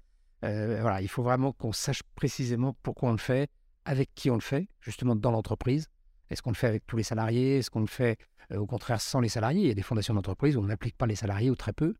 voilà, 0.41 1.01
il 1.01 1.07
faut 1.07 1.23
vraiment 1.23 1.53
qu'on 1.53 1.71
sache 1.71 2.03
précisément 2.15 2.75
pourquoi 2.83 3.09
on 3.09 3.13
le 3.13 3.17
fait, 3.17 3.49
avec 3.85 4.13
qui 4.13 4.29
on 4.29 4.35
le 4.35 4.41
fait, 4.41 4.67
justement 4.81 5.15
dans 5.15 5.31
l'entreprise. 5.31 5.87
Est-ce 6.29 6.41
qu'on 6.41 6.51
le 6.51 6.55
fait 6.55 6.67
avec 6.67 6.85
tous 6.87 6.97
les 6.97 7.03
salariés? 7.03 7.57
Est-ce 7.57 7.69
qu'on 7.69 7.81
le 7.81 7.87
fait 7.87 8.17
euh, 8.19 8.25
au 8.55 8.65
contraire 8.65 9.01
sans 9.01 9.19
les 9.19 9.29
salariés 9.29 9.61
Il 9.61 9.67
y 9.67 9.71
a 9.71 9.75
des 9.75 9.81
fondations 9.81 10.13
d'entreprise 10.13 10.57
où 10.57 10.61
on 10.61 10.65
n'applique 10.65 10.97
pas 10.97 11.07
les 11.07 11.15
salariés 11.15 11.49
ou 11.49 11.55
très 11.55 11.73
peu, 11.73 11.93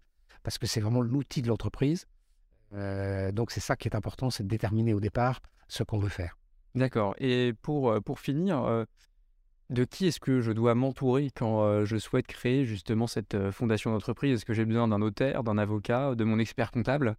parce 0.43 0.57
que 0.57 0.67
c'est 0.67 0.81
vraiment 0.81 1.01
l'outil 1.01 1.41
de 1.41 1.47
l'entreprise. 1.47 2.07
Euh, 2.73 3.31
donc 3.31 3.51
c'est 3.51 3.59
ça 3.59 3.75
qui 3.75 3.87
est 3.87 3.95
important, 3.95 4.29
c'est 4.29 4.43
de 4.43 4.47
déterminer 4.47 4.93
au 4.93 4.99
départ 4.99 5.41
ce 5.67 5.83
qu'on 5.83 5.99
veut 5.99 6.09
faire. 6.09 6.37
D'accord. 6.75 7.15
Et 7.17 7.53
pour, 7.61 7.91
euh, 7.91 7.99
pour 7.99 8.19
finir, 8.19 8.85
de 9.69 9.85
qui 9.85 10.07
est-ce 10.07 10.19
que 10.19 10.41
je 10.41 10.51
dois 10.51 10.75
m'entourer 10.75 11.31
quand 11.35 11.85
je 11.85 11.97
souhaite 11.97 12.27
créer 12.27 12.65
justement 12.65 13.07
cette 13.07 13.51
fondation 13.51 13.91
d'entreprise? 13.91 14.35
Est-ce 14.35 14.45
que 14.45 14.53
j'ai 14.53 14.65
besoin 14.65 14.87
d'un 14.87 14.99
notaire, 14.99 15.43
d'un 15.43 15.57
avocat, 15.57 16.15
de 16.15 16.23
mon 16.23 16.39
expert 16.39 16.71
comptable? 16.71 17.15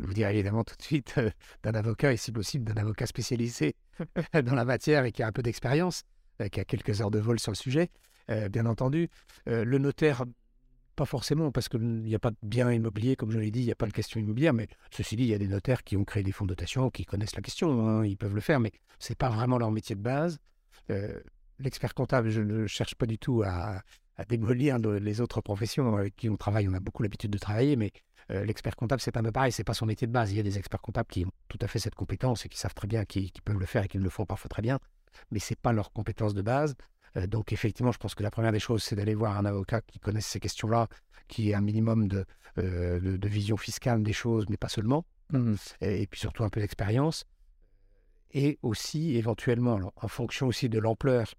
Je 0.00 0.06
vous 0.06 0.14
dirais 0.14 0.32
évidemment 0.32 0.64
tout 0.64 0.76
de 0.76 0.82
suite 0.82 1.14
euh, 1.18 1.30
d'un 1.62 1.72
avocat 1.72 2.12
et 2.12 2.16
si 2.16 2.32
possible 2.32 2.64
d'un 2.64 2.80
avocat 2.80 3.06
spécialisé 3.06 3.74
dans 4.44 4.54
la 4.54 4.64
matière 4.64 5.04
et 5.04 5.12
qui 5.12 5.22
a 5.22 5.26
un 5.26 5.32
peu 5.32 5.42
d'expérience, 5.42 6.02
euh, 6.02 6.08
qui 6.48 6.60
a 6.60 6.64
quelques 6.64 7.00
heures 7.00 7.10
de 7.10 7.18
vol 7.18 7.38
sur 7.38 7.52
le 7.52 7.56
sujet, 7.56 7.90
euh, 8.30 8.48
bien 8.48 8.66
entendu. 8.66 9.08
le 9.46 9.78
notaire, 9.78 10.24
pas 10.96 11.04
forcément, 11.04 11.50
parce 11.50 11.68
qu'il 11.68 11.80
n'y 11.80 12.14
a 12.14 12.18
pas 12.18 12.30
de 12.30 12.36
bien 12.42 12.70
immobilier, 12.70 13.16
comme 13.16 13.30
je 13.30 13.38
l'ai 13.38 13.50
dit, 13.50 13.60
il 13.60 13.66
n'y 13.66 13.72
a 13.72 13.76
pas 13.76 13.86
de 13.86 13.92
question 13.92 14.20
immobilière, 14.20 14.52
mais 14.52 14.68
ceci 14.90 15.16
dit, 15.16 15.24
il 15.24 15.28
y 15.28 15.34
a 15.34 15.38
des 15.38 15.48
notaires 15.48 15.82
qui 15.82 15.96
ont 15.96 16.04
créé 16.04 16.22
des 16.22 16.32
fonds 16.32 16.44
de 16.44 16.50
dotation, 16.50 16.90
qui 16.90 17.04
connaissent 17.04 17.36
la 17.36 17.42
question, 17.42 17.88
hein, 17.88 18.04
ils 18.04 18.16
peuvent 18.16 18.34
le 18.34 18.40
faire, 18.40 18.60
mais 18.60 18.72
ce 18.98 19.12
n'est 19.12 19.16
pas 19.16 19.28
vraiment 19.28 19.58
leur 19.58 19.70
métier 19.70 19.96
de 19.96 20.02
base. 20.02 20.38
L'expert 21.60 21.94
comptable, 21.94 22.30
je 22.30 22.40
ne 22.40 22.66
cherche 22.66 22.94
pas 22.94 23.06
du 23.06 23.18
tout 23.18 23.42
à, 23.44 23.82
démolir 24.28 24.78
les 24.78 25.20
autres 25.20 25.40
professions 25.40 25.96
avec 25.96 26.14
qui 26.16 26.28
on 26.28 26.36
travaille. 26.36 26.68
On 26.68 26.74
a 26.74 26.80
beaucoup 26.80 27.02
l'habitude 27.02 27.30
de 27.30 27.38
travailler, 27.38 27.76
mais 27.76 27.90
euh, 28.30 28.44
l'expert 28.44 28.76
comptable, 28.76 29.00
c'est 29.00 29.12
pas 29.12 29.22
pareil, 29.22 29.52
c'est 29.52 29.64
pas 29.64 29.74
son 29.74 29.86
métier 29.86 30.06
de 30.06 30.12
base. 30.12 30.32
Il 30.32 30.36
y 30.36 30.40
a 30.40 30.42
des 30.42 30.58
experts 30.58 30.80
comptables 30.80 31.08
qui 31.10 31.24
ont 31.24 31.30
tout 31.48 31.58
à 31.60 31.66
fait 31.66 31.78
cette 31.78 31.94
compétence 31.94 32.44
et 32.44 32.48
qui 32.48 32.58
savent 32.58 32.74
très 32.74 32.86
bien, 32.86 33.04
qui, 33.04 33.32
peuvent 33.44 33.58
le 33.58 33.66
faire 33.66 33.84
et 33.84 33.88
qui 33.88 33.98
le 33.98 34.10
font 34.10 34.26
parfois 34.26 34.48
très 34.48 34.62
bien, 34.62 34.78
mais 35.30 35.38
c'est 35.38 35.58
pas 35.58 35.72
leur 35.72 35.92
compétence 35.92 36.34
de 36.34 36.42
base. 36.42 36.74
Euh, 37.16 37.26
donc 37.26 37.52
effectivement, 37.52 37.92
je 37.92 37.98
pense 37.98 38.14
que 38.14 38.22
la 38.22 38.30
première 38.30 38.52
des 38.52 38.60
choses, 38.60 38.82
c'est 38.82 38.96
d'aller 38.96 39.14
voir 39.14 39.36
un 39.36 39.44
avocat 39.44 39.80
qui 39.80 39.98
connaisse 39.98 40.26
ces 40.26 40.40
questions-là, 40.40 40.88
qui 41.28 41.50
ait 41.50 41.54
un 41.54 41.60
minimum 41.60 42.08
de, 42.08 42.24
euh, 42.58 43.18
de, 43.18 43.28
vision 43.28 43.56
fiscale 43.56 44.02
des 44.02 44.12
choses, 44.12 44.46
mais 44.48 44.56
pas 44.56 44.68
seulement, 44.68 45.04
mmh. 45.32 45.54
et, 45.80 46.06
puis 46.06 46.20
surtout 46.20 46.44
un 46.44 46.50
peu 46.50 46.60
d'expérience. 46.60 47.24
Et 48.32 48.58
aussi, 48.62 49.16
éventuellement, 49.16 49.92
en 49.96 50.08
fonction 50.08 50.46
aussi 50.46 50.68
de 50.68 50.78
l'ampleur 50.78 51.34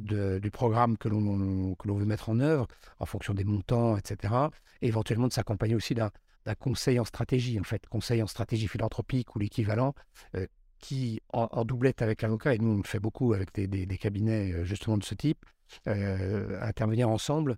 du 0.00 0.50
programme 0.50 0.96
que 0.96 1.08
l'on 1.08 1.76
veut 1.76 2.06
mettre 2.06 2.30
en 2.30 2.40
œuvre, 2.40 2.66
en 2.98 3.06
fonction 3.06 3.34
des 3.34 3.44
montants, 3.44 3.98
etc., 3.98 4.32
et 4.80 4.88
éventuellement 4.88 5.28
de 5.28 5.32
s'accompagner 5.32 5.74
aussi 5.74 5.94
d'un 5.94 6.10
d'un 6.44 6.54
conseil 6.54 7.00
en 7.00 7.04
stratégie, 7.04 7.58
en 7.58 7.64
fait, 7.64 7.86
conseil 7.86 8.22
en 8.22 8.26
stratégie 8.26 8.68
philanthropique 8.68 9.34
ou 9.34 9.38
l'équivalent, 9.38 9.94
euh, 10.36 10.46
qui, 10.84 11.20
en, 11.32 11.64
doublette 11.64 12.02
avec 12.02 12.20
l'avocat, 12.22 12.54
et 12.54 12.58
nous 12.58 12.72
on 12.72 12.76
le 12.76 12.82
fait 12.82 13.00
beaucoup 13.00 13.32
avec 13.32 13.54
des, 13.54 13.98
cabinets 13.98 14.52
euh, 14.52 14.64
justement 14.64 14.98
de 14.98 15.04
ce 15.04 15.14
type, 15.14 15.44
euh, 15.86 16.60
intervenir 16.60 17.08
ensemble 17.08 17.56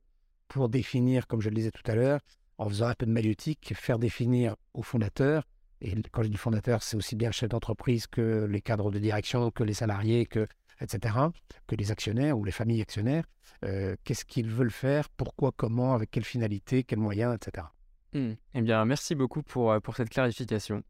pour 0.48 0.68
définir, 0.68 1.26
comme 1.26 1.40
je 1.40 1.48
le 1.48 1.56
disais 1.56 1.72
tout 1.72 1.90
à 1.90 1.94
l'heure, 1.94 2.20
en 2.58 2.68
faisant 2.68 2.86
un 2.86 2.94
peu 2.94 3.04
de 3.04 3.10
maïotique, 3.10 3.74
faire 3.74 3.98
définir 3.98 4.54
au 4.74 4.82
fondateur, 4.82 5.44
et 5.80 5.94
quand 6.12 6.22
je 6.22 6.28
dis 6.28 6.36
fondateur, 6.36 6.82
c'est 6.82 6.96
aussi 6.96 7.16
bien 7.16 7.30
le 7.30 7.32
chef 7.32 7.48
d'entreprise 7.48 8.06
que 8.06 8.46
les 8.48 8.60
cadres 8.60 8.90
de 8.90 8.98
direction, 8.98 9.50
que 9.50 9.64
les 9.64 9.74
salariés, 9.74 10.24
que, 10.24 10.46
etc., 10.80 11.16
que 11.66 11.74
les 11.74 11.90
actionnaires 11.90 12.38
ou 12.38 12.44
les 12.44 12.52
familles 12.52 12.80
actionnaires, 12.80 13.24
qu'est-ce 13.60 14.24
qu'ils 14.24 14.48
veulent 14.48 14.70
faire, 14.70 15.08
pourquoi, 15.10 15.52
comment, 15.54 15.94
avec 15.94 16.10
quelle 16.10 16.24
finalité, 16.24 16.84
quels 16.84 17.00
moyens, 17.00 17.34
etc. 17.34 17.66
Mmh. 18.12 18.32
Eh 18.54 18.62
bien, 18.62 18.84
merci 18.84 19.14
beaucoup 19.14 19.42
pour, 19.42 19.72
euh, 19.72 19.80
pour 19.80 19.96
cette 19.96 20.08
clarification. 20.08 20.82